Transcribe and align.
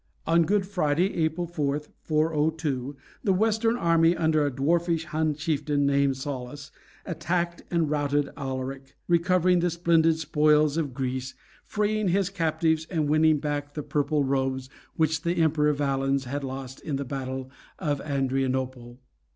On 0.25 0.45
Good 0.47 0.65
Friday, 0.65 1.13
April 1.13 1.45
4, 1.45 1.79
402, 2.05 2.95
the 3.23 3.31
Western 3.33 3.77
army, 3.77 4.17
under 4.17 4.43
a 4.43 4.49
dwarfish 4.49 5.05
Hun 5.05 5.35
chieftain 5.35 5.85
named 5.85 6.17
Saulus, 6.17 6.71
attacked 7.05 7.61
and 7.69 7.87
routed 7.87 8.29
Alaric, 8.35 8.95
recovering 9.07 9.59
the 9.59 9.69
splendid 9.69 10.17
spoils 10.17 10.75
of 10.75 10.95
Greece, 10.95 11.35
freeing 11.67 12.07
his 12.07 12.31
captives, 12.31 12.87
and 12.89 13.07
winning 13.09 13.37
back 13.37 13.75
the 13.75 13.83
purple 13.83 14.23
robes 14.23 14.71
which 14.95 15.21
the 15.21 15.35
Emperor 15.37 15.71
Valens 15.71 16.23
had 16.23 16.43
lost 16.43 16.79
in 16.81 16.95
the 16.95 17.05
battle 17.05 17.51
of 17.77 18.01
Adrianople. 18.01 18.99